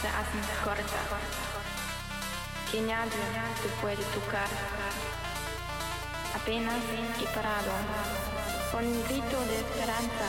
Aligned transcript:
se 0.00 0.08
hacen 0.08 0.42
cortas, 0.62 1.08
que 2.70 2.80
nadie 2.82 3.10
te 3.62 3.68
puede 3.80 4.02
tocar. 4.14 4.48
Apenas 6.34 6.76
he 7.20 7.26
parado, 7.34 7.72
con 8.70 8.86
un 8.86 9.04
grito 9.04 9.40
de 9.46 9.56
esperanza, 9.56 10.28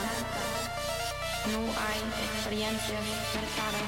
no 1.51 1.59
hay 1.59 2.01
experiencias 2.25 3.03
mercados. 3.35 3.87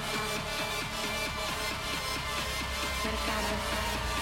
Mercados. 3.03 4.18